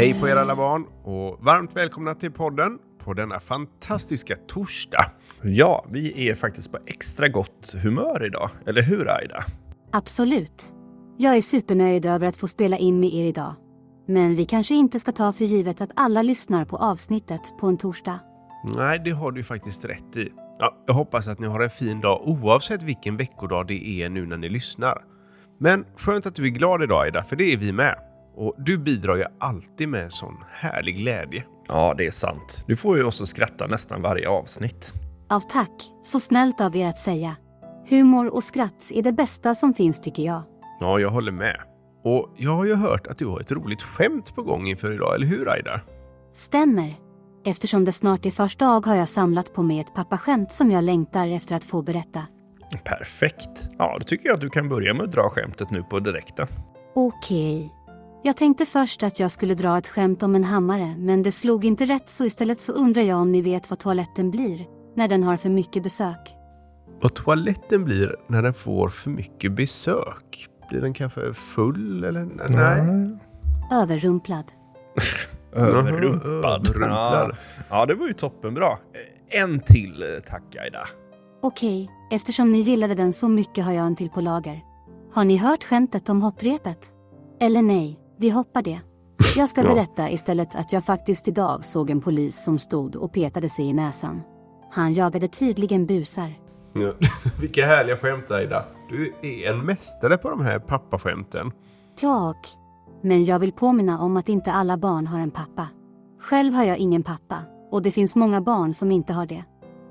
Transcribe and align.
Hej 0.00 0.14
på 0.20 0.28
er 0.28 0.36
alla 0.36 0.56
barn 0.56 0.86
och 1.02 1.44
varmt 1.44 1.76
välkomna 1.76 2.14
till 2.14 2.32
podden 2.32 2.78
på 3.04 3.14
denna 3.14 3.40
fantastiska 3.40 4.36
torsdag. 4.36 5.10
Ja, 5.42 5.86
vi 5.90 6.28
är 6.28 6.34
faktiskt 6.34 6.72
på 6.72 6.78
extra 6.86 7.28
gott 7.28 7.74
humör 7.82 8.26
idag, 8.26 8.50
eller 8.66 8.82
hur 8.82 9.10
Aida? 9.10 9.38
Absolut. 9.92 10.72
Jag 11.18 11.36
är 11.36 11.42
supernöjd 11.42 12.06
över 12.06 12.26
att 12.26 12.36
få 12.36 12.48
spela 12.48 12.78
in 12.78 13.00
med 13.00 13.14
er 13.14 13.24
idag. 13.24 13.54
Men 14.08 14.36
vi 14.36 14.44
kanske 14.44 14.74
inte 14.74 15.00
ska 15.00 15.12
ta 15.12 15.32
för 15.32 15.44
givet 15.44 15.80
att 15.80 15.90
alla 15.96 16.22
lyssnar 16.22 16.64
på 16.64 16.76
avsnittet 16.76 17.40
på 17.60 17.66
en 17.66 17.78
torsdag. 17.78 18.20
Nej, 18.76 19.00
det 19.04 19.10
har 19.10 19.32
du 19.32 19.44
faktiskt 19.44 19.84
rätt 19.84 20.16
i. 20.16 20.32
Ja, 20.58 20.84
jag 20.86 20.94
hoppas 20.94 21.28
att 21.28 21.38
ni 21.38 21.46
har 21.46 21.60
en 21.60 21.70
fin 21.70 22.00
dag 22.00 22.22
oavsett 22.24 22.82
vilken 22.82 23.16
veckodag 23.16 23.66
det 23.66 24.02
är 24.02 24.08
nu 24.08 24.26
när 24.26 24.36
ni 24.36 24.48
lyssnar. 24.48 25.04
Men 25.58 25.84
skönt 25.96 26.26
att 26.26 26.34
du 26.34 26.44
är 26.46 26.50
glad 26.50 26.82
idag 26.82 27.08
Ida, 27.08 27.22
för 27.22 27.36
det 27.36 27.52
är 27.52 27.56
vi 27.56 27.72
med. 27.72 28.09
Och 28.34 28.54
du 28.58 28.78
bidrar 28.78 29.16
ju 29.16 29.24
alltid 29.40 29.88
med 29.88 30.04
en 30.04 30.10
sån 30.10 30.34
härlig 30.50 30.96
glädje. 30.96 31.44
Ja, 31.68 31.94
det 31.98 32.06
är 32.06 32.10
sant. 32.10 32.64
Du 32.66 32.76
får 32.76 32.96
ju 32.96 33.04
också 33.04 33.26
skratta 33.26 33.66
nästan 33.66 34.02
varje 34.02 34.28
avsnitt. 34.28 34.94
Av 35.28 35.40
tack, 35.40 35.90
så 36.04 36.20
snällt 36.20 36.60
av 36.60 36.76
er 36.76 36.86
att 36.86 37.00
säga. 37.00 37.36
Humor 37.88 38.34
och 38.34 38.44
skratt 38.44 38.90
är 38.90 39.02
det 39.02 39.12
bästa 39.12 39.54
som 39.54 39.74
finns 39.74 40.00
tycker 40.00 40.22
jag. 40.22 40.42
Ja, 40.80 40.98
jag 40.98 41.10
håller 41.10 41.32
med. 41.32 41.56
Och 42.04 42.34
jag 42.36 42.50
har 42.50 42.64
ju 42.64 42.74
hört 42.74 43.06
att 43.06 43.18
du 43.18 43.26
har 43.26 43.40
ett 43.40 43.52
roligt 43.52 43.82
skämt 43.82 44.34
på 44.34 44.42
gång 44.42 44.66
inför 44.66 44.92
idag, 44.92 45.14
eller 45.14 45.26
hur 45.26 45.52
Aida? 45.52 45.80
Stämmer. 46.34 46.94
Eftersom 47.44 47.84
det 47.84 47.92
snart 47.92 48.26
är 48.26 48.30
första 48.30 48.64
dag 48.64 48.86
har 48.86 48.96
jag 48.96 49.08
samlat 49.08 49.54
på 49.54 49.62
mig 49.62 49.80
ett 49.80 49.94
pappaskämt 49.94 50.52
som 50.52 50.70
jag 50.70 50.84
längtar 50.84 51.28
efter 51.28 51.56
att 51.56 51.64
få 51.64 51.82
berätta. 51.82 52.26
Perfekt. 52.84 53.68
Ja, 53.78 53.96
då 53.98 54.04
tycker 54.04 54.28
jag 54.28 54.34
att 54.34 54.40
du 54.40 54.50
kan 54.50 54.68
börja 54.68 54.94
med 54.94 55.02
att 55.02 55.12
dra 55.12 55.28
skämtet 55.30 55.70
nu 55.70 55.82
på 55.82 55.98
direkten. 56.00 56.46
Okej. 56.94 57.72
Jag 58.22 58.36
tänkte 58.36 58.66
först 58.66 59.02
att 59.02 59.20
jag 59.20 59.30
skulle 59.30 59.54
dra 59.54 59.78
ett 59.78 59.88
skämt 59.88 60.22
om 60.22 60.34
en 60.34 60.44
hammare, 60.44 60.94
men 60.98 61.22
det 61.22 61.32
slog 61.32 61.64
inte 61.64 61.84
rätt 61.84 62.10
så 62.10 62.24
istället 62.24 62.60
så 62.60 62.72
undrar 62.72 63.02
jag 63.02 63.18
om 63.18 63.32
ni 63.32 63.42
vet 63.42 63.70
vad 63.70 63.78
toaletten 63.78 64.30
blir 64.30 64.66
när 64.96 65.08
den 65.08 65.22
har 65.22 65.36
för 65.36 65.48
mycket 65.48 65.82
besök. 65.82 66.34
Vad 67.00 67.14
toaletten 67.14 67.84
blir 67.84 68.16
när 68.26 68.42
den 68.42 68.54
får 68.54 68.88
för 68.88 69.10
mycket 69.10 69.52
besök? 69.52 70.46
Blir 70.70 70.80
den 70.80 70.92
kanske 70.92 71.34
full 71.34 72.04
eller? 72.04 72.28
Nej. 72.48 73.18
Överrumplad. 73.72 74.44
Överrumpad. 75.52 76.26
Överrumplad. 76.26 77.30
Ja, 77.30 77.36
ja, 77.70 77.86
det 77.86 77.94
var 77.94 78.06
ju 78.06 78.12
toppenbra. 78.12 78.78
En 79.28 79.60
till, 79.60 80.02
eh, 80.02 80.08
tack 80.26 80.56
Aida. 80.56 80.82
Okej, 81.42 81.90
eftersom 82.10 82.52
ni 82.52 82.58
gillade 82.58 82.94
den 82.94 83.12
så 83.12 83.28
mycket 83.28 83.64
har 83.64 83.72
jag 83.72 83.86
en 83.86 83.96
till 83.96 84.10
på 84.10 84.20
lager. 84.20 84.60
Har 85.12 85.24
ni 85.24 85.36
hört 85.36 85.64
skämtet 85.64 86.08
om 86.08 86.22
hopprepet? 86.22 86.92
Eller 87.40 87.62
nej, 87.62 87.99
vi 88.20 88.30
hoppar 88.30 88.62
det. 88.62 88.80
Jag 89.36 89.48
ska 89.48 89.60
Ja. 89.64 89.74
berätta 89.74 90.10
istället 90.10 90.54
att 90.54 90.72
jag 90.72 90.84
faktiskt 90.84 91.28
idag 91.28 91.64
såg 91.64 91.90
en 91.90 92.00
polis 92.00 92.44
som 92.44 92.58
stod 92.58 92.96
och 92.96 93.12
petade 93.12 93.48
sig 93.48 93.64
i 93.64 93.72
näsan. 93.72 94.22
Han 94.70 94.92
jagade 94.92 95.28
tydligen 95.28 95.86
busar. 95.86 96.34
Ja. 96.72 96.92
Vilka 97.40 97.66
härliga 97.66 97.96
skämt 97.96 98.30
Aida. 98.30 98.64
Du 98.88 99.12
är 99.22 99.50
en 99.50 99.66
mästare 99.66 100.16
på 100.16 100.30
de 100.30 100.40
här 100.40 100.58
pappaskämten. 100.58 101.52
Tack. 102.00 102.46
Men 103.02 103.24
jag 103.24 103.38
vill 103.38 103.52
påminna 103.52 104.00
om 104.00 104.16
att 104.16 104.28
inte 104.28 104.52
alla 104.52 104.76
barn 104.76 105.06
har 105.06 105.18
en 105.18 105.30
pappa. 105.30 105.68
Själv 106.20 106.54
har 106.54 106.64
jag 106.64 106.78
ingen 106.78 107.02
pappa 107.02 107.38
och 107.70 107.82
det 107.82 107.90
finns 107.90 108.16
många 108.16 108.40
barn 108.40 108.74
som 108.74 108.92
inte 108.92 109.12
har 109.12 109.26
det. 109.26 109.44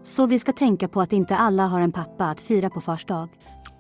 Så 0.04 0.26
vi 0.26 0.40
ska 0.40 0.52
tänka 0.52 0.88
på 0.88 1.02
att 1.02 1.14
inte 1.14 1.38
alla 1.38 1.68
har 1.68 1.80
en 1.82 1.92
pappa 1.92 2.26
att 2.26 2.42
fira 2.42 2.70
på 2.70 2.82
fars 2.82 3.06
dag. 3.06 3.30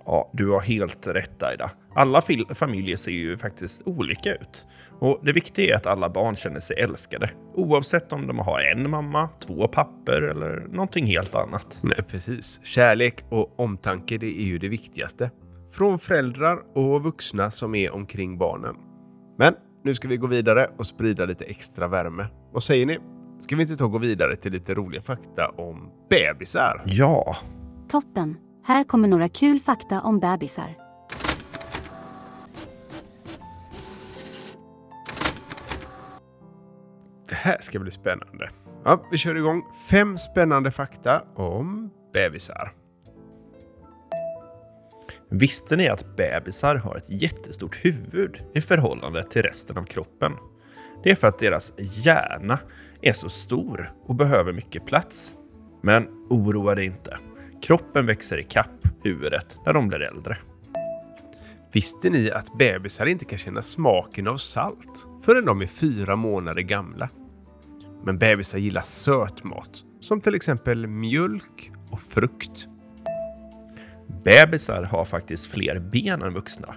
Ja, 0.06 0.30
du 0.34 0.50
har 0.50 0.62
helt 0.62 1.08
rätt 1.08 1.44
Aida. 1.44 1.72
Alla 1.96 2.22
familjer 2.54 2.96
ser 2.96 3.12
ju 3.12 3.38
faktiskt 3.38 3.88
olika 3.88 4.34
ut. 4.34 4.68
Och 5.00 5.20
det 5.24 5.34
viktiga 5.34 5.74
är 5.74 5.78
att 5.78 5.86
alla 5.86 6.10
barn 6.10 6.36
känner 6.36 6.60
sig 6.60 6.80
älskade. 6.80 7.30
Oavsett 7.54 8.14
om 8.14 8.28
de 8.28 8.40
har 8.40 8.62
en 8.62 8.90
mamma, 8.90 9.30
två 9.40 9.68
papper 9.68 10.22
eller 10.22 10.68
någonting 10.68 11.06
helt 11.06 11.36
annat. 11.36 11.80
Nej, 11.84 12.04
precis. 12.08 12.60
Kärlek 12.64 13.24
och 13.30 13.60
omtanke, 13.60 14.18
det 14.18 14.40
är 14.42 14.46
ju 14.46 14.58
det 14.60 14.70
viktigaste. 14.70 15.32
Från 15.72 16.00
föräldrar 16.00 16.60
och 16.76 17.04
vuxna 17.04 17.52
som 17.52 17.76
är 17.76 17.92
omkring 17.92 18.38
barnen. 18.38 18.76
Men 19.38 19.54
nu 19.84 19.94
ska 19.94 20.08
vi 20.08 20.18
gå 20.18 20.28
vidare 20.28 20.70
och 20.78 20.86
sprida 20.86 21.26
lite 21.26 21.46
extra 21.46 21.88
värme. 21.88 22.28
Vad 22.54 22.64
säger 22.64 22.86
ni? 22.86 22.98
Ska 23.40 23.56
vi 23.56 23.62
inte 23.62 23.78
ta 23.78 23.86
och 23.86 23.92
gå 23.92 23.98
vidare 23.98 24.36
till 24.36 24.52
lite 24.52 24.74
roliga 24.74 25.02
fakta 25.02 25.50
om 25.58 25.92
bebisar? 26.10 26.82
Ja, 26.86 27.36
Toppen! 27.92 28.38
Här 28.70 28.84
kommer 28.84 29.08
några 29.08 29.30
kul 29.30 29.60
fakta 29.60 30.02
om 30.02 30.20
bebisar. 30.20 30.76
Det 37.30 37.36
här 37.36 37.58
ska 37.60 37.80
bli 37.80 37.92
spännande. 37.92 38.50
Ja, 38.86 39.04
vi 39.12 39.18
kör 39.18 39.36
igång. 39.36 39.64
Fem 39.92 40.18
spännande 40.18 40.72
fakta 40.72 41.24
om 41.36 41.90
bebisar. 42.14 42.74
Visste 45.30 45.76
ni 45.76 45.88
att 45.88 46.16
bebisar 46.16 46.76
har 46.76 46.96
ett 46.96 47.10
jättestort 47.10 47.86
huvud 47.86 48.44
i 48.54 48.62
förhållande 48.62 49.24
till 49.24 49.42
resten 49.42 49.78
av 49.78 49.84
kroppen? 49.84 50.34
Det 51.04 51.12
är 51.12 51.16
för 51.16 51.28
att 51.28 51.40
deras 51.40 51.74
hjärna 51.78 52.60
är 53.02 53.14
så 53.14 53.30
stor 53.30 53.94
och 54.06 54.16
behöver 54.16 54.54
mycket 54.54 54.86
plats. 54.86 55.36
Men 55.82 56.08
oroa 56.30 56.76
dig 56.76 56.86
inte. 56.86 57.18
Kroppen 57.70 58.06
växer 58.06 58.38
i 58.38 58.44
kapp 58.44 58.88
huvudet 59.04 59.58
när 59.66 59.74
de 59.74 59.88
blir 59.88 60.02
äldre. 60.02 60.38
Visste 61.72 62.10
ni 62.10 62.32
att 62.32 62.58
bebisar 62.58 63.06
inte 63.06 63.26
kan 63.26 63.38
känna 63.38 63.62
smaken 63.62 64.28
av 64.28 64.38
salt 64.38 65.08
förrän 65.24 65.46
de 65.46 65.62
är 65.62 65.68
fyra 65.68 66.16
månader 66.16 66.62
gamla? 66.62 67.10
Men 68.04 68.18
bebisar 68.18 68.60
gillar 68.60 68.82
sötmat, 68.82 69.70
som 70.00 70.22
till 70.22 70.36
exempel 70.36 70.88
mjölk 70.88 71.72
och 71.90 72.02
frukt. 72.02 72.68
Bebisar 74.24 74.84
har 74.84 75.06
faktiskt 75.06 75.52
fler 75.52 75.80
ben 75.80 76.22
än 76.22 76.34
vuxna. 76.34 76.76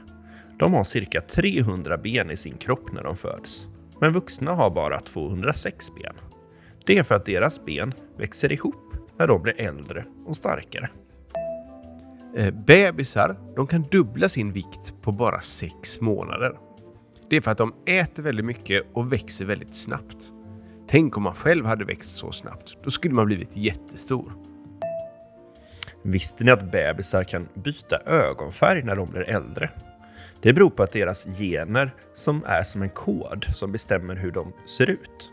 De 0.58 0.75
har 0.75 0.84
cirka 0.84 1.20
300 1.20 1.98
ben 1.98 2.31
i 2.31 2.36
sin 2.36 2.56
kropp 2.56 2.92
när 2.92 3.02
de 3.02 3.16
föds. 3.16 3.69
Men 4.00 4.12
vuxna 4.12 4.52
har 4.52 4.70
bara 4.70 5.00
206 5.00 5.94
ben. 5.94 6.14
Det 6.86 6.98
är 6.98 7.02
för 7.02 7.14
att 7.14 7.26
deras 7.26 7.64
ben 7.64 7.94
växer 8.19 8.52
ihop 8.52 8.81
när 9.22 9.27
de 9.27 9.43
blir 9.43 9.60
äldre 9.60 10.05
och 10.27 10.37
starkare. 10.37 10.91
Eh, 12.37 12.55
bebisar 12.55 13.37
de 13.56 13.66
kan 13.66 13.83
dubbla 13.83 14.28
sin 14.28 14.53
vikt 14.53 14.94
på 15.03 15.12
bara 15.12 15.41
sex 15.41 16.00
månader. 16.00 16.59
Det 17.31 17.37
är 17.37 17.41
för 17.41 17.50
att 17.50 17.59
de 17.59 17.75
äter 17.87 18.22
väldigt 18.22 18.44
mycket 18.44 18.82
och 18.93 19.12
växer 19.12 19.44
väldigt 19.44 19.75
snabbt. 19.75 20.32
Tänk 20.88 21.16
om 21.16 21.22
man 21.22 21.34
själv 21.34 21.66
hade 21.66 21.84
växt 21.84 22.16
så 22.16 22.32
snabbt. 22.32 22.77
Då 22.84 22.91
skulle 22.91 23.15
man 23.15 23.27
blivit 23.27 23.56
jättestor. 23.56 24.32
Visste 26.03 26.44
ni 26.44 26.50
att 26.50 26.72
bebisar 26.72 27.25
kan 27.25 27.49
byta 27.55 27.97
ögonfärg 28.06 28.82
när 28.82 28.97
de 28.97 29.11
blir 29.11 29.31
äldre? 29.31 29.71
Det 30.41 30.53
beror 30.53 30.71
på 30.71 30.82
att 30.82 30.93
deras 30.93 31.38
gener 31.38 31.94
som 32.15 32.44
är 32.47 32.62
som 32.62 32.82
en 32.82 32.91
kod 32.91 33.47
som 33.55 33.72
bestämmer 33.72 34.16
hur 34.16 34.31
de 34.31 34.53
ser 34.66 34.91
ut. 34.91 35.32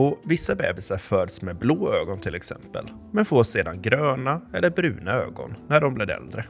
Och 0.00 0.18
vissa 0.24 0.54
bebisar 0.54 0.96
föds 0.96 1.42
med 1.42 1.58
blå 1.58 1.92
ögon 1.92 2.20
till 2.20 2.34
exempel, 2.34 2.90
men 3.12 3.24
får 3.24 3.42
sedan 3.42 3.82
gröna 3.82 4.40
eller 4.54 4.70
bruna 4.70 5.12
ögon 5.12 5.54
när 5.68 5.80
de 5.80 5.94
blir 5.94 6.10
äldre. 6.10 6.44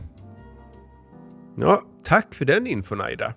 Ja, 1.57 1.83
tack 2.05 2.35
för 2.35 2.45
den 2.45 2.67
infon 2.67 3.01
Aida. 3.01 3.35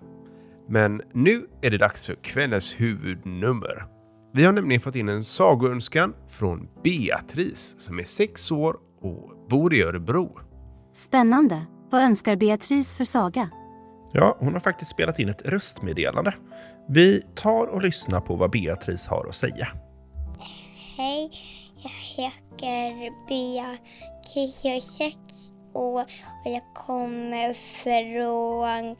Men 0.68 1.02
nu 1.12 1.46
är 1.62 1.70
det 1.70 1.78
dags 1.78 2.06
för 2.06 2.14
kvällens 2.14 2.80
huvudnummer. 2.80 3.84
Vi 4.32 4.44
har 4.44 4.52
nämligen 4.52 4.80
fått 4.80 4.96
in 4.96 5.08
en 5.08 5.24
sagoönskan 5.24 6.14
från 6.28 6.68
Beatrice 6.84 7.74
som 7.78 7.98
är 7.98 8.04
sex 8.04 8.52
år 8.52 8.76
och 9.00 9.48
bor 9.48 9.74
i 9.74 9.82
Örebro. 9.82 10.38
Spännande! 10.94 11.66
Vad 11.90 12.02
önskar 12.02 12.36
Beatrice 12.36 12.96
för 12.96 13.04
saga? 13.04 13.50
Ja, 14.12 14.36
hon 14.38 14.52
har 14.52 14.60
faktiskt 14.60 14.90
spelat 14.90 15.18
in 15.18 15.28
ett 15.28 15.42
röstmeddelande. 15.42 16.34
Vi 16.88 17.22
tar 17.34 17.66
och 17.66 17.82
lyssnar 17.82 18.20
på 18.20 18.36
vad 18.36 18.50
Beatrice 18.50 19.06
har 19.08 19.26
att 19.28 19.34
säga. 19.34 19.68
Hej, 20.96 21.30
jag 21.82 21.90
heter 21.90 23.10
Bea. 23.28 23.76
jag 24.64 24.76
är 24.76 24.80
sex 24.80 25.52
år 25.72 26.00
och 26.44 26.50
jag 26.50 26.74
kommer 26.74 27.54
från 27.54 28.96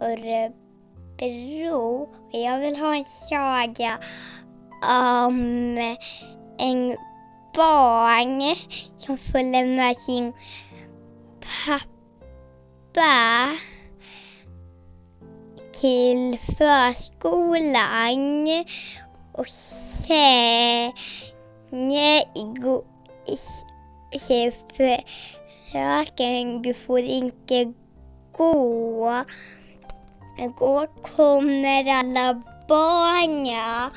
Örebro. 0.00 0.42
Och 2.02 2.38
jag 2.38 2.58
vill 2.58 2.76
ha 2.76 2.94
en 2.94 3.04
saga 3.04 3.98
om 4.82 5.76
en 6.58 6.96
barn 7.54 8.56
som 8.96 9.18
följer 9.18 9.66
med 9.66 9.96
sin 9.96 10.32
pappa 11.66 13.50
till 15.72 16.38
förskolan 16.58 18.46
och 19.34 19.46
sen 19.46 20.92
gå- 22.60 22.84
säger 24.20 24.50
fröken 25.72 26.62
du 26.62 26.74
får 26.74 26.98
inte 27.00 27.72
gå. 28.36 29.24
Då 30.58 30.86
kommer 31.16 31.88
alla 31.88 32.42
barna 32.68 33.90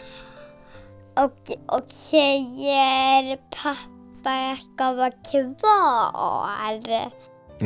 och, 1.16 1.76
och 1.78 1.92
säger 1.92 3.36
pappa 3.36 4.30
jag 4.30 4.58
ska 4.58 4.94
vara 4.94 5.12
kvar. 5.12 7.12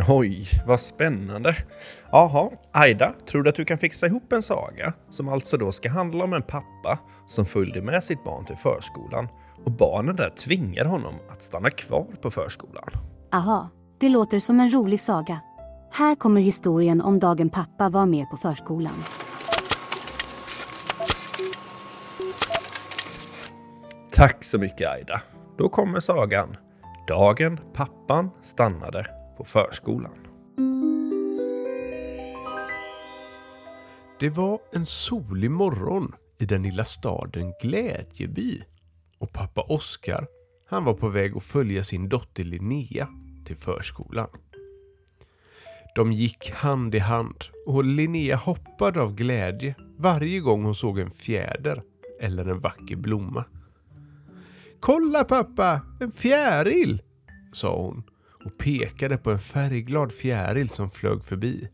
Oj, 0.10 0.46
vad 0.68 0.80
spännande. 0.80 1.56
Jaha, 2.14 2.50
Aida, 2.72 3.14
tror 3.26 3.44
du 3.44 3.50
att 3.50 3.56
du 3.56 3.66
kan 3.66 3.78
fixa 3.78 4.08
ihop 4.08 4.34
en 4.34 4.42
saga 4.42 4.94
som 5.10 5.30
alltså 5.30 5.58
då 5.58 5.72
ska 5.72 5.90
handla 5.90 6.24
om 6.24 6.34
en 6.34 6.42
pappa 6.42 7.00
som 7.26 7.46
följde 7.46 7.82
med 7.82 8.04
sitt 8.04 8.24
barn 8.24 8.46
till 8.46 8.56
förskolan 8.56 9.28
och 9.66 9.72
barnen 9.72 10.16
där 10.16 10.30
tvingar 10.30 10.86
honom 10.86 11.14
att 11.30 11.42
stanna 11.42 11.70
kvar 11.70 12.08
på 12.22 12.32
förskolan? 12.32 12.90
Aha, 13.32 13.70
det 14.00 14.10
låter 14.10 14.40
som 14.40 14.60
en 14.60 14.74
rolig 14.74 15.02
saga. 15.02 15.40
Här 15.92 16.16
kommer 16.16 16.42
historien 16.42 17.02
om 17.02 17.20
dagen 17.20 17.50
pappa 17.50 17.90
var 17.90 18.06
med 18.06 18.30
på 18.30 18.38
förskolan. 18.38 19.04
Tack 24.12 24.44
så 24.44 24.60
mycket 24.60 24.88
Aida. 24.88 25.22
Då 25.58 25.70
kommer 25.70 26.00
sagan 26.00 26.58
Dagen 27.08 27.60
pappan 27.74 28.30
stannade 28.42 29.08
på 29.38 29.44
förskolan. 29.44 30.31
Det 34.22 34.30
var 34.30 34.60
en 34.72 34.86
solig 34.86 35.52
morgon 35.52 36.16
i 36.40 36.46
den 36.46 36.64
lilla 36.64 36.86
staden 36.86 37.54
Glädjeby 37.62 38.62
och 39.18 39.34
pappa 39.34 39.62
Oskar 39.62 40.28
han 40.68 40.84
var 40.84 40.94
på 40.94 41.10
väg 41.10 41.38
att 41.38 41.44
följa 41.44 41.84
sin 41.84 42.10
dotter 42.10 42.44
Linnea 42.44 43.08
till 43.46 43.56
förskolan. 43.56 44.28
De 45.96 46.12
gick 46.12 46.52
hand 46.52 46.96
i 46.96 47.00
hand 47.00 47.44
och 47.66 47.84
Linnea 47.84 48.36
hoppade 48.36 49.02
av 49.02 49.16
glädje 49.16 49.76
varje 49.98 50.40
gång 50.40 50.64
hon 50.64 50.76
såg 50.76 51.00
en 51.00 51.12
fjäder 51.12 51.84
eller 52.20 52.46
en 52.46 52.60
vacker 52.60 52.96
blomma. 52.96 53.46
Kolla 54.80 55.24
pappa, 55.24 55.82
en 56.00 56.12
fjäril! 56.12 57.02
sa 57.54 57.82
hon 57.82 58.04
och 58.46 58.58
pekade 58.58 59.18
på 59.18 59.32
en 59.32 59.40
färgglad 59.40 60.12
fjäril 60.12 60.70
som 60.70 60.90
flög 60.90 61.24
förbi. 61.24 61.70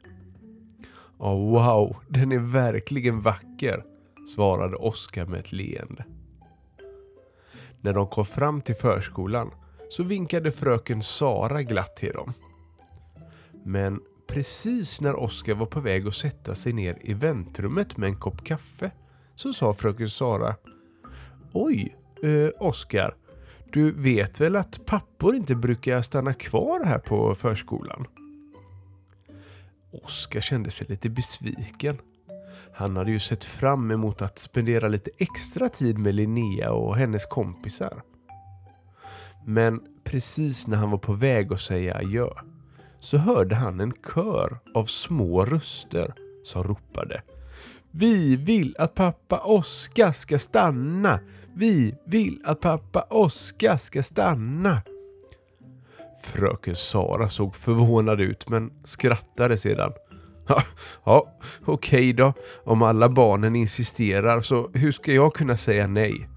Oh, 1.19 1.51
wow, 1.51 1.95
den 2.07 2.31
är 2.31 2.39
verkligen 2.39 3.21
vacker, 3.21 3.83
svarade 4.35 4.75
Oskar 4.75 5.25
med 5.25 5.39
ett 5.39 5.51
leende. 5.51 6.05
När 7.81 7.93
de 7.93 8.07
kom 8.07 8.25
fram 8.25 8.61
till 8.61 8.75
förskolan 8.75 9.51
så 9.89 10.03
vinkade 10.03 10.51
fröken 10.51 11.01
Sara 11.01 11.63
glatt 11.63 11.95
till 11.95 12.13
dem. 12.13 12.33
Men 13.65 13.99
precis 14.27 15.01
när 15.01 15.15
Oskar 15.15 15.55
var 15.55 15.65
på 15.65 15.79
väg 15.79 16.07
att 16.07 16.15
sätta 16.15 16.55
sig 16.55 16.73
ner 16.73 16.97
i 17.01 17.13
väntrummet 17.13 17.97
med 17.97 18.09
en 18.09 18.15
kopp 18.15 18.43
kaffe 18.45 18.91
så 19.35 19.53
sa 19.53 19.73
fröken 19.73 20.09
Sara 20.09 20.55
Oj, 21.53 21.95
eh, 22.23 22.67
Oskar, 22.67 23.15
du 23.71 23.91
vet 23.91 24.41
väl 24.41 24.55
att 24.55 24.85
pappor 24.85 25.35
inte 25.35 25.55
brukar 25.55 26.01
stanna 26.01 26.33
kvar 26.33 26.85
här 26.85 26.99
på 26.99 27.35
förskolan? 27.35 28.05
Oskar 29.91 30.41
kände 30.41 30.71
sig 30.71 30.87
lite 30.89 31.09
besviken. 31.09 31.97
Han 32.73 32.95
hade 32.95 33.11
ju 33.11 33.19
sett 33.19 33.43
fram 33.43 33.91
emot 33.91 34.21
att 34.21 34.39
spendera 34.39 34.87
lite 34.87 35.11
extra 35.17 35.69
tid 35.69 35.97
med 35.97 36.15
Linnea 36.15 36.71
och 36.71 36.97
hennes 36.97 37.25
kompisar. 37.25 38.01
Men 39.45 39.81
precis 40.03 40.67
när 40.67 40.77
han 40.77 40.91
var 40.91 40.97
på 40.97 41.13
väg 41.13 41.53
att 41.53 41.61
säga 41.61 41.95
adjö 41.95 42.29
så 42.99 43.17
hörde 43.17 43.55
han 43.55 43.79
en 43.79 43.93
kör 44.13 44.59
av 44.75 44.85
små 44.85 45.45
röster 45.45 46.13
som 46.43 46.63
ropade 46.63 47.21
Vi 47.91 48.35
vill 48.35 48.75
att 48.79 48.93
pappa 48.93 49.39
Oskar 49.39 50.11
ska 50.11 50.39
stanna! 50.39 51.19
Vi 51.53 51.95
vill 52.05 52.41
att 52.45 52.61
pappa 52.61 53.01
Oskar 53.09 53.77
ska 53.77 54.03
stanna! 54.03 54.81
Fröken 56.23 56.75
Sara 56.75 57.29
såg 57.29 57.55
förvånad 57.55 58.21
ut 58.21 58.49
men 58.49 58.71
skrattade 58.83 59.57
sedan. 59.57 59.91
Ja, 61.03 61.37
okej 61.65 61.99
okay 61.99 62.13
då. 62.13 62.33
Om 62.63 62.81
alla 62.81 63.09
barnen 63.09 63.55
insisterar 63.55 64.41
så 64.41 64.69
hur 64.73 64.91
ska 64.91 65.13
jag 65.13 65.33
kunna 65.33 65.57
säga 65.57 65.87
nej? 65.87 66.29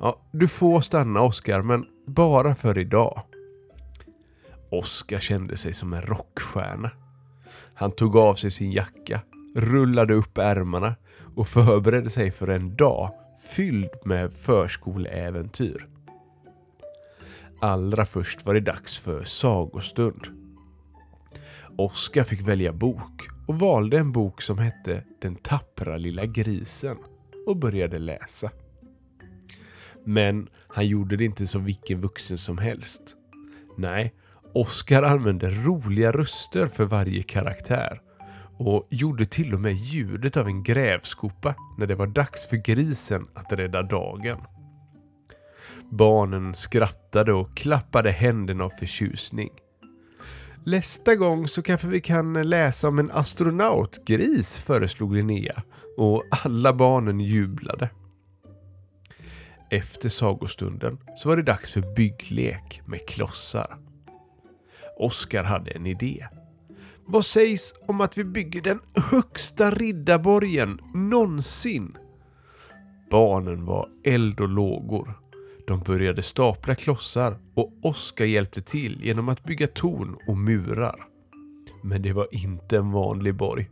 Ja, 0.00 0.20
du 0.32 0.48
får 0.48 0.80
stanna 0.80 1.20
Oskar, 1.22 1.62
men 1.62 1.84
bara 2.06 2.54
för 2.54 2.78
idag. 2.78 3.22
Oskar 4.70 5.18
kände 5.18 5.56
sig 5.56 5.72
som 5.72 5.92
en 5.92 6.02
rockstjärna. 6.02 6.90
Han 7.74 7.90
tog 7.90 8.16
av 8.16 8.34
sig 8.34 8.50
sin 8.50 8.72
jacka, 8.72 9.20
rullade 9.56 10.14
upp 10.14 10.38
ärmarna 10.38 10.94
och 11.36 11.46
förberedde 11.46 12.10
sig 12.10 12.30
för 12.30 12.48
en 12.48 12.76
dag 12.76 13.10
fylld 13.56 13.90
med 14.04 14.32
förskoleäventyr. 14.32 15.95
Allra 17.60 18.06
först 18.06 18.46
var 18.46 18.54
det 18.54 18.60
dags 18.60 18.98
för 18.98 19.22
sagostund. 19.22 20.26
Oskar 21.78 22.24
fick 22.24 22.48
välja 22.48 22.72
bok 22.72 23.28
och 23.46 23.58
valde 23.58 23.98
en 23.98 24.12
bok 24.12 24.42
som 24.42 24.58
hette 24.58 25.04
Den 25.22 25.36
tappra 25.36 25.96
lilla 25.96 26.26
grisen 26.26 26.96
och 27.46 27.56
började 27.56 27.98
läsa. 27.98 28.50
Men 30.04 30.48
han 30.68 30.86
gjorde 30.86 31.16
det 31.16 31.24
inte 31.24 31.46
som 31.46 31.64
vilken 31.64 32.00
vuxen 32.00 32.38
som 32.38 32.58
helst. 32.58 33.02
Nej, 33.76 34.14
Oskar 34.54 35.02
använde 35.02 35.50
roliga 35.50 36.12
röster 36.12 36.66
för 36.66 36.84
varje 36.84 37.22
karaktär 37.22 38.00
och 38.58 38.86
gjorde 38.90 39.26
till 39.26 39.54
och 39.54 39.60
med 39.60 39.72
ljudet 39.72 40.36
av 40.36 40.46
en 40.46 40.62
grävskopa 40.62 41.54
när 41.78 41.86
det 41.86 41.94
var 41.94 42.06
dags 42.06 42.46
för 42.46 42.56
grisen 42.56 43.26
att 43.34 43.52
rädda 43.52 43.82
dagen. 43.82 44.38
Barnen 45.90 46.54
skrattade 46.54 47.32
och 47.32 47.56
klappade 47.56 48.10
händerna 48.10 48.64
av 48.64 48.70
förtjusning. 48.70 49.50
Nästa 50.66 51.14
gång 51.14 51.48
så 51.48 51.62
kanske 51.62 51.86
vi 51.86 52.00
kan 52.00 52.42
läsa 52.42 52.88
om 52.88 52.98
en 52.98 53.10
astronautgris, 53.10 54.58
föreslog 54.58 55.14
Linnea 55.14 55.62
och 55.96 56.24
alla 56.44 56.72
barnen 56.72 57.20
jublade. 57.20 57.90
Efter 59.70 60.08
sagostunden 60.08 60.98
så 61.16 61.28
var 61.28 61.36
det 61.36 61.42
dags 61.42 61.72
för 61.72 61.94
bygglek 61.94 62.82
med 62.86 63.08
klossar. 63.08 63.76
Oskar 64.98 65.44
hade 65.44 65.70
en 65.70 65.86
idé. 65.86 66.26
Vad 67.06 67.24
sägs 67.24 67.74
om 67.88 68.00
att 68.00 68.18
vi 68.18 68.24
bygger 68.24 68.62
den 68.62 68.80
högsta 69.10 69.70
riddarborgen 69.70 70.80
någonsin? 70.94 71.96
Barnen 73.10 73.64
var 73.64 73.88
eld 74.04 74.40
och 74.40 74.48
lågor. 74.48 75.25
De 75.66 75.80
började 75.80 76.22
stapla 76.22 76.74
klossar 76.74 77.38
och 77.54 77.72
Oskar 77.82 78.24
hjälpte 78.24 78.62
till 78.62 79.00
genom 79.02 79.28
att 79.28 79.44
bygga 79.44 79.66
torn 79.66 80.16
och 80.28 80.36
murar. 80.36 80.96
Men 81.82 82.02
det 82.02 82.12
var 82.12 82.28
inte 82.30 82.76
en 82.76 82.92
vanlig 82.92 83.34
borg. 83.34 83.70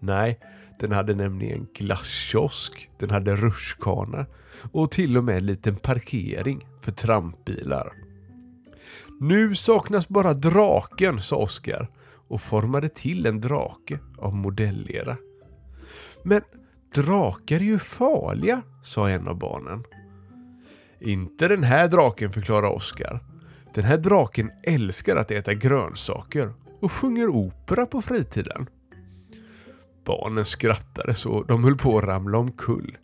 Nej, 0.00 0.40
den 0.80 0.92
hade 0.92 1.14
nämligen 1.14 1.66
glasskiosk, 1.74 2.90
den 2.98 3.10
hade 3.10 3.36
rutschkana 3.36 4.26
och 4.72 4.90
till 4.90 5.16
och 5.16 5.24
med 5.24 5.36
en 5.36 5.46
liten 5.46 5.76
parkering 5.76 6.60
för 6.80 6.92
trampbilar. 6.92 7.92
Nu 9.20 9.54
saknas 9.54 10.08
bara 10.08 10.34
draken, 10.34 11.20
sa 11.20 11.36
Oskar 11.36 11.88
och 12.28 12.40
formade 12.40 12.88
till 12.88 13.26
en 13.26 13.40
drake 13.40 13.98
av 14.18 14.34
modellera. 14.34 15.16
Men 16.24 16.42
drakar 16.94 17.56
är 17.56 17.60
ju 17.60 17.78
farliga, 17.78 18.62
sa 18.82 19.08
en 19.08 19.28
av 19.28 19.38
barnen. 19.38 19.84
Inte 21.00 21.48
den 21.48 21.62
här 21.62 21.88
draken, 21.88 22.30
förklarar 22.30 22.70
Oskar. 22.70 23.20
Den 23.74 23.84
här 23.84 23.96
draken 23.96 24.50
älskar 24.62 25.16
att 25.16 25.30
äta 25.30 25.54
grönsaker 25.54 26.52
och 26.80 26.92
sjunger 26.92 27.28
opera 27.28 27.86
på 27.86 28.02
fritiden. 28.02 28.66
Barnen 30.04 30.44
skrattade 30.44 31.14
så 31.14 31.42
de 31.42 31.64
höll 31.64 31.76
på 31.76 31.98
att 31.98 32.04
ramla 32.04 32.38
omkull. 32.38 32.96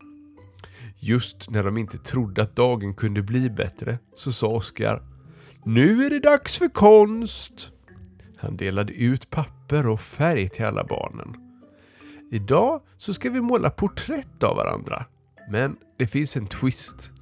Just 0.98 1.50
när 1.50 1.62
de 1.62 1.78
inte 1.78 1.98
trodde 1.98 2.42
att 2.42 2.56
dagen 2.56 2.94
kunde 2.94 3.22
bli 3.22 3.50
bättre 3.50 3.98
så 4.16 4.32
sa 4.32 4.48
Oskar 4.48 5.02
Nu 5.64 6.04
är 6.04 6.10
det 6.10 6.20
dags 6.20 6.58
för 6.58 6.68
konst! 6.68 7.70
Han 8.36 8.56
delade 8.56 8.92
ut 8.92 9.30
papper 9.30 9.88
och 9.88 10.00
färg 10.00 10.48
till 10.48 10.64
alla 10.64 10.84
barnen. 10.84 11.34
Idag 12.30 12.80
så 12.98 13.14
ska 13.14 13.30
vi 13.30 13.40
måla 13.40 13.70
porträtt 13.70 14.42
av 14.42 14.56
varandra. 14.56 15.06
Men 15.50 15.76
det 15.98 16.06
finns 16.06 16.36
en 16.36 16.46
twist. 16.46 17.13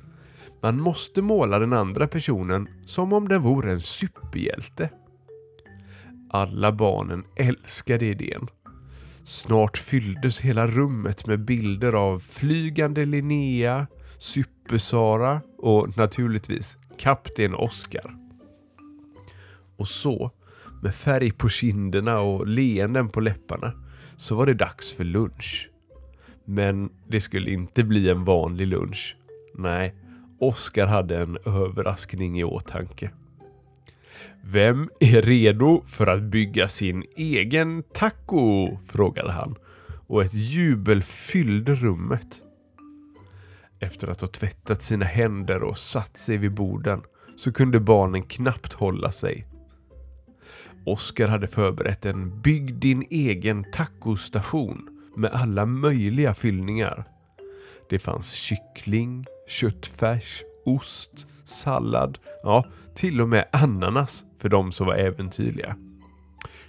Man 0.63 0.81
måste 0.81 1.23
måla 1.23 1.59
den 1.59 1.73
andra 1.73 2.09
personen 2.09 2.69
som 2.85 3.13
om 3.13 3.29
den 3.29 3.43
vore 3.43 3.73
en 3.73 3.81
superhjälte. 3.81 4.91
Alla 6.31 6.73
barnen 6.73 7.25
älskade 7.37 8.05
idén. 8.05 8.49
Snart 9.25 9.77
fylldes 9.77 10.41
hela 10.41 10.67
rummet 10.67 11.27
med 11.27 11.45
bilder 11.45 11.93
av 11.93 12.19
flygande 12.19 13.05
Linnea, 13.05 13.87
Super-Sara 14.19 15.41
och 15.59 15.97
naturligtvis 15.97 16.79
Kapten 16.99 17.55
Oscar. 17.55 18.17
Och 19.77 19.89
så, 19.89 20.31
med 20.83 20.95
färg 20.95 21.31
på 21.31 21.49
kinderna 21.49 22.21
och 22.21 22.49
leenden 22.49 23.09
på 23.09 23.21
läpparna, 23.21 23.73
så 24.17 24.35
var 24.35 24.47
det 24.47 24.55
dags 24.55 24.93
för 24.93 25.05
lunch. 25.05 25.71
Men 26.45 26.91
det 27.09 27.21
skulle 27.21 27.51
inte 27.51 27.85
bli 27.85 28.11
en 28.11 28.25
vanlig 28.25 28.67
lunch. 28.67 29.17
Nej, 29.55 29.95
Oskar 30.43 30.87
hade 30.87 31.19
en 31.19 31.39
överraskning 31.47 32.41
i 32.41 32.45
åtanke. 32.45 33.11
Vem 34.45 34.91
är 35.01 35.23
redo 35.23 35.83
för 35.85 36.07
att 36.07 36.23
bygga 36.23 36.69
sin 36.69 37.05
egen 37.17 37.83
taco? 37.95 38.79
frågade 38.79 39.33
han 39.33 39.57
och 40.07 40.23
ett 40.23 40.35
jubel 40.35 41.03
fyllde 41.03 41.75
rummet. 41.75 42.43
Efter 43.81 44.09
att 44.09 44.21
ha 44.21 44.29
tvättat 44.29 44.83
sina 44.83 45.05
händer 45.05 45.63
och 45.63 45.79
satt 45.79 46.17
sig 46.17 46.37
vid 46.37 46.55
borden 46.55 47.03
så 47.37 47.53
kunde 47.53 47.81
barnen 47.81 48.23
knappt 48.23 48.73
hålla 48.73 49.13
sig. 49.13 49.47
Oskar 50.87 51.29
hade 51.29 51.49
förberett 51.49 52.07
en 52.07 52.41
bygg 52.41 52.75
din 52.75 53.05
egen 53.11 53.65
tacostation 53.73 54.89
med 55.17 55.31
alla 55.31 55.67
möjliga 55.67 56.35
fyllningar. 56.35 57.05
Det 57.91 57.99
fanns 57.99 58.33
kyckling, 58.33 59.27
köttfärs, 59.49 60.43
ost, 60.65 61.27
sallad, 61.45 62.19
ja 62.43 62.65
till 62.95 63.21
och 63.21 63.29
med 63.29 63.49
ananas 63.53 64.25
för 64.37 64.49
de 64.49 64.73
som 64.73 64.87
var 64.87 64.95
äventyrliga. 64.95 65.77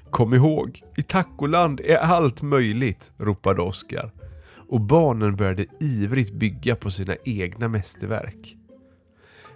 Kom 0.10 0.34
ihåg, 0.34 0.82
i 0.98 1.03
tacoland 1.03 1.80
är 1.80 1.98
allt 1.98 2.42
möjligt, 2.42 3.12
ropade 3.18 3.62
Oskar. 3.62 4.12
Och 4.70 4.82
barnen 4.82 5.36
började 5.36 5.65
ivrigt 5.80 6.34
bygga 6.34 6.75
på 6.75 6.92
sina 6.92 7.15
egna 7.25 7.68
mästerverk. 7.68 8.56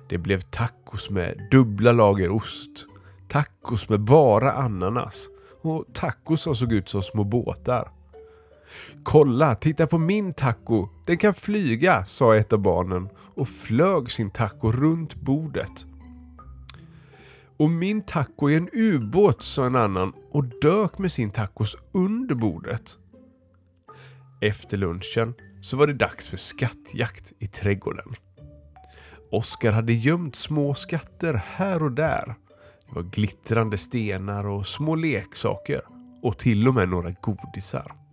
Det 0.09 0.17
blev 0.17 0.41
tacos 0.41 1.09
med 1.09 1.47
dubbla 1.51 1.91
lager 1.91 2.29
ost, 2.29 2.85
tacos 3.27 3.89
med 3.89 3.99
bara 3.99 4.51
ananas 4.51 5.27
och 5.61 5.85
tacos 5.93 6.41
som 6.41 6.55
såg 6.55 6.73
ut 6.73 6.89
som 6.89 7.01
små 7.01 7.23
båtar. 7.23 7.91
Kolla, 9.03 9.55
titta 9.55 9.87
på 9.87 9.97
min 9.97 10.33
taco, 10.33 10.89
den 11.05 11.17
kan 11.17 11.33
flyga, 11.33 12.05
sa 12.05 12.35
ett 12.35 12.53
av 12.53 12.59
barnen 12.59 13.09
och 13.35 13.47
flög 13.47 14.11
sin 14.11 14.31
taco 14.31 14.71
runt 14.71 15.15
bordet. 15.15 15.85
Och 17.57 17.69
min 17.69 18.01
taco 18.01 18.49
är 18.49 18.57
en 18.57 18.69
ubåt, 18.73 19.43
sa 19.43 19.65
en 19.65 19.75
annan 19.75 20.13
och 20.31 20.43
dök 20.43 20.97
med 20.97 21.11
sin 21.11 21.29
tacos 21.29 21.77
under 21.91 22.35
bordet. 22.35 22.97
Efter 24.41 24.77
lunchen 24.77 25.33
så 25.61 25.77
var 25.77 25.87
det 25.87 25.93
dags 25.93 26.27
för 26.27 26.37
skattjakt 26.37 27.33
i 27.39 27.47
trädgården. 27.47 28.15
Oskar 29.31 29.71
hade 29.71 29.93
gömt 29.93 30.35
små 30.35 30.73
skatter 30.73 31.41
här 31.45 31.83
och 31.83 31.91
där. 31.91 32.35
Det 32.87 32.95
var 32.95 33.03
glittrande 33.03 33.77
stenar 33.77 34.47
och 34.47 34.67
små 34.67 34.95
leksaker 34.95 35.81
och 36.21 36.37
till 36.37 36.67
och 36.67 36.73
med 36.73 36.89
några 36.89 37.11
godisar. 37.11 38.06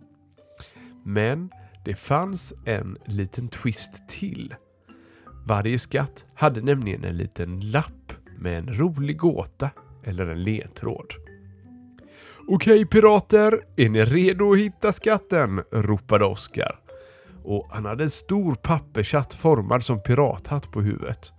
Men 1.05 1.49
det 1.85 1.95
fanns 1.95 2.53
en 2.65 2.97
liten 3.05 3.47
twist 3.47 4.09
till. 4.09 4.55
Varje 5.47 5.79
skatt 5.79 6.25
hade 6.35 6.61
nämligen 6.61 7.03
en 7.03 7.17
liten 7.17 7.71
lapp 7.71 8.13
med 8.37 8.57
en 8.57 8.75
rolig 8.75 9.17
gåta 9.17 9.69
eller 10.03 10.25
en 10.25 10.43
ledtråd. 10.43 11.13
Okej 12.47 12.85
pirater, 12.85 13.59
är 13.75 13.89
ni 13.89 14.05
redo 14.05 14.51
att 14.51 14.59
hitta 14.59 14.91
skatten? 14.91 15.63
ropade 15.71 16.25
Oskar. 16.25 16.79
Och 17.43 17.67
han 17.71 17.85
hade 17.85 18.03
en 18.03 18.09
stor 18.09 18.55
pappershatt 18.55 19.33
formad 19.33 19.83
som 19.83 20.03
pirathatt 20.03 20.71
på 20.71 20.81
huvudet. 20.81 21.33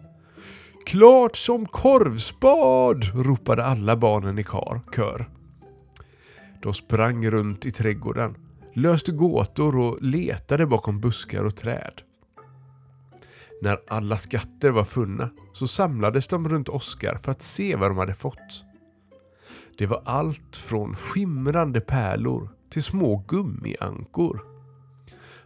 Klart 0.87 1.37
som 1.37 1.67
korvspad! 1.67 3.05
ropade 3.15 3.65
alla 3.65 3.97
barnen 3.97 4.39
i 4.39 4.45
kar, 4.45 4.81
kör. 4.97 5.31
De 6.63 6.73
sprang 6.73 7.31
runt 7.31 7.67
i 7.67 7.73
trädgården, 7.73 8.35
löste 8.77 9.13
gåtor 9.13 9.77
och 9.77 10.03
letade 10.03 10.67
bakom 10.67 11.01
buskar 11.01 11.45
och 11.45 11.57
träd. 11.57 11.93
När 13.63 13.79
alla 13.89 14.17
skatter 14.17 14.71
var 14.71 14.85
funna 14.85 15.31
så 15.53 15.69
samlades 15.69 16.27
de 16.27 16.49
runt 16.49 16.69
Oskar 16.69 17.15
för 17.15 17.33
att 17.33 17.43
se 17.43 17.77
vad 17.77 17.91
de 17.91 17.99
hade 17.99 18.15
fått. 18.15 18.65
Det 19.79 19.87
var 19.87 20.03
allt 20.05 20.57
från 20.57 20.95
skimrande 20.95 21.81
pärlor 21.81 22.49
till 22.71 22.83
små 22.83 23.25
gummiankor. 23.29 24.41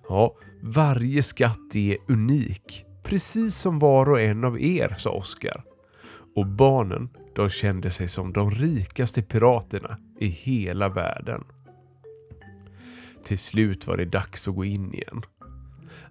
Ja, 0.09 0.35
varje 0.63 1.23
skatt 1.23 1.75
är 1.75 1.97
unik, 2.09 2.85
precis 3.03 3.57
som 3.57 3.79
var 3.79 4.11
och 4.11 4.21
en 4.21 4.45
av 4.45 4.61
er, 4.61 4.95
sa 4.99 5.11
Oskar. 5.11 5.65
Och 6.37 6.47
barnen, 6.47 7.09
de 7.35 7.49
kände 7.49 7.91
sig 7.91 8.09
som 8.09 8.33
de 8.33 8.51
rikaste 8.51 9.23
piraterna 9.23 9.99
i 10.21 10.27
hela 10.27 10.89
världen. 10.89 11.45
Till 13.25 13.39
slut 13.39 13.87
var 13.87 13.97
det 13.97 14.05
dags 14.05 14.49
att 14.49 14.55
gå 14.55 14.65
in 14.65 14.95
igen. 14.95 15.23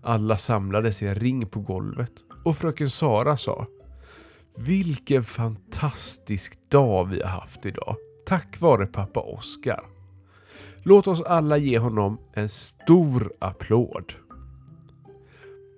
Alla 0.01 0.37
samlades 0.37 1.01
i 1.01 1.07
en 1.07 1.15
ring 1.15 1.45
på 1.45 1.59
golvet 1.59 2.11
och 2.45 2.57
fröken 2.57 2.89
Sara 2.89 3.37
sa 3.37 3.67
Vilken 4.57 5.23
fantastisk 5.23 6.69
dag 6.69 7.05
vi 7.05 7.21
har 7.21 7.29
haft 7.29 7.65
idag. 7.65 7.95
Tack 8.25 8.61
vare 8.61 8.85
pappa 8.85 9.19
Oskar. 9.19 9.83
Låt 10.83 11.07
oss 11.07 11.21
alla 11.21 11.57
ge 11.57 11.79
honom 11.79 12.17
en 12.33 12.49
stor 12.49 13.33
applåd. 13.39 14.13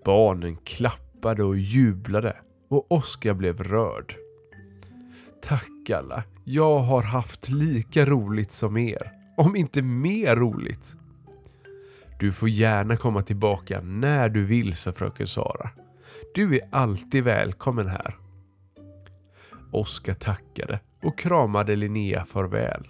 Barnen 0.06 0.58
klappade 0.58 1.44
och 1.44 1.58
jublade 1.58 2.36
och 2.70 2.92
Oskar 2.92 3.34
blev 3.34 3.64
rörd. 3.64 4.16
Tack 5.42 5.90
alla. 5.90 6.24
Jag 6.44 6.80
har 6.80 7.02
haft 7.02 7.50
lika 7.50 8.06
roligt 8.06 8.52
som 8.52 8.78
er. 8.78 9.12
Om 9.38 9.56
inte 9.56 9.82
mer 9.82 10.36
roligt. 10.36 10.96
Du 12.22 12.32
får 12.32 12.50
gärna 12.50 12.98
komma 12.98 13.22
tillbaka 13.22 13.82
när 13.82 14.30
du 14.30 14.44
vill, 14.44 14.76
sa 14.76 14.92
fröken 14.92 15.28
Sara. 15.28 15.70
Du 16.34 16.56
är 16.56 16.70
alltid 16.72 17.24
välkommen 17.24 17.88
här. 17.88 18.18
Oskar 19.72 20.14
tackade 20.14 20.80
och 21.04 21.18
kramade 21.18 21.76
Linnea 21.76 22.26
farväl. 22.26 22.88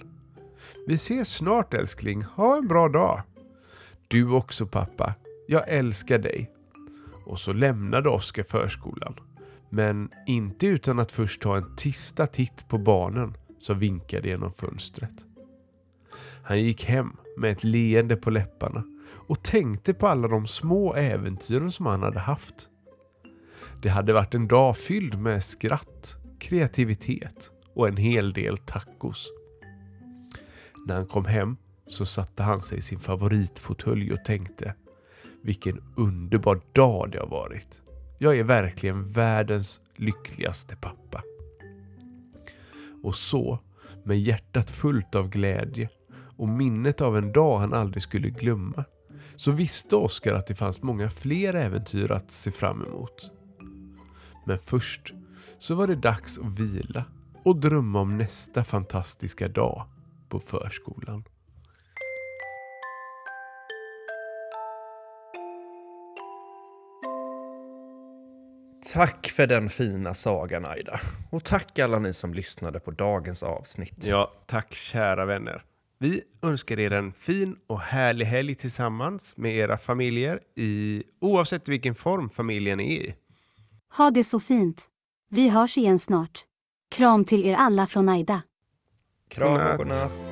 Vi 0.88 0.93
ses 0.93 1.33
snart 1.33 1.73
älskling, 1.73 2.23
ha 2.23 2.57
en 2.57 2.67
bra 2.67 2.89
dag. 2.89 3.21
Du 4.07 4.31
också 4.31 4.67
pappa, 4.67 5.13
jag 5.47 5.69
älskar 5.69 6.17
dig. 6.19 6.51
Och 7.25 7.39
så 7.39 7.53
lämnade 7.53 8.09
Oskar 8.09 8.43
förskolan. 8.43 9.15
Men 9.69 10.09
inte 10.27 10.67
utan 10.67 11.00
att 11.00 11.11
först 11.11 11.41
ta 11.41 11.57
en 11.57 11.75
tista 11.75 12.27
titt 12.27 12.67
på 12.67 12.77
barnen 12.77 13.38
som 13.59 13.77
vinkade 13.77 14.27
genom 14.27 14.51
fönstret. 14.51 15.25
Han 16.43 16.63
gick 16.63 16.85
hem 16.85 17.17
med 17.38 17.51
ett 17.51 17.63
leende 17.63 18.15
på 18.15 18.29
läpparna 18.29 18.83
och 19.13 19.43
tänkte 19.43 19.93
på 19.93 20.07
alla 20.07 20.27
de 20.27 20.47
små 20.47 20.93
äventyren 20.93 21.71
som 21.71 21.85
han 21.85 22.03
hade 22.03 22.19
haft. 22.19 22.69
Det 23.81 23.89
hade 23.89 24.13
varit 24.13 24.33
en 24.33 24.47
dag 24.47 24.77
fylld 24.77 25.19
med 25.19 25.43
skratt, 25.43 26.17
kreativitet 26.39 27.51
och 27.75 27.87
en 27.87 27.97
hel 27.97 28.33
del 28.33 28.57
tacos. 28.57 29.29
När 30.87 30.95
han 30.95 31.05
kom 31.05 31.25
hem 31.25 31.57
så 31.87 32.05
satte 32.05 32.43
han 32.43 32.61
sig 32.61 32.77
i 32.77 32.81
sin 32.81 32.99
favoritfåtölj 32.99 34.13
och 34.13 34.25
tänkte 34.25 34.75
vilken 35.43 35.83
underbar 35.95 36.61
dag 36.73 37.11
det 37.11 37.19
har 37.19 37.27
varit. 37.27 37.81
Jag 38.19 38.39
är 38.39 38.43
verkligen 38.43 39.11
världens 39.11 39.79
lyckligaste 39.95 40.75
pappa. 40.75 41.23
Och 43.03 43.15
så, 43.15 43.59
med 44.03 44.19
hjärtat 44.19 44.71
fullt 44.71 45.15
av 45.15 45.29
glädje 45.29 45.89
och 46.37 46.49
minnet 46.49 47.01
av 47.01 47.17
en 47.17 47.31
dag 47.31 47.59
han 47.59 47.73
aldrig 47.73 48.03
skulle 48.03 48.29
glömma, 48.29 48.85
så 49.35 49.51
visste 49.51 49.95
Oskar 49.95 50.33
att 50.33 50.47
det 50.47 50.55
fanns 50.55 50.81
många 50.81 51.09
fler 51.09 51.53
äventyr 51.53 52.11
att 52.11 52.31
se 52.31 52.51
fram 52.51 52.85
emot. 52.85 53.31
Men 54.45 54.59
först 54.59 55.13
så 55.59 55.75
var 55.75 55.87
det 55.87 55.95
dags 55.95 56.39
att 56.39 56.59
vila 56.59 57.05
och 57.43 57.59
drömma 57.59 57.99
om 57.99 58.17
nästa 58.17 58.63
fantastiska 58.63 59.47
dag 59.47 59.85
på 60.29 60.39
förskolan. 60.39 61.23
Tack 68.93 69.27
för 69.27 69.47
den 69.47 69.69
fina 69.69 70.13
sagan 70.13 70.65
Aida. 70.65 70.99
Och 71.29 71.43
tack 71.43 71.79
alla 71.79 71.99
ni 71.99 72.13
som 72.13 72.33
lyssnade 72.33 72.79
på 72.79 72.91
dagens 72.91 73.43
avsnitt. 73.43 74.03
Ja, 74.05 74.31
tack 74.45 74.73
kära 74.73 75.25
vänner. 75.25 75.63
Vi 76.01 76.22
önskar 76.41 76.79
er 76.79 76.91
en 76.91 77.12
fin 77.13 77.55
och 77.67 77.81
härlig 77.81 78.25
helg 78.25 78.55
tillsammans 78.55 79.38
med 79.38 79.55
era 79.55 79.77
familjer 79.77 80.39
i 80.55 81.03
oavsett 81.20 81.70
vilken 81.70 81.96
form 81.96 82.29
familjen 82.29 82.79
är 82.79 83.01
i. 83.01 83.15
Ha 83.98 84.12
det 84.12 84.24
så 84.24 84.39
fint. 84.39 84.88
Vi 85.29 85.50
hörs 85.50 85.77
igen 85.77 86.00
snart. 86.00 86.46
Kram 86.91 87.25
till 87.25 87.46
er 87.46 87.53
alla 87.53 87.88
från 87.88 88.10
Aida. 88.10 88.41
Kram 89.29 89.72
och 89.72 89.77
godnatt. 89.77 90.30